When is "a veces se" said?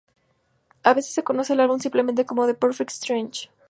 0.83-1.21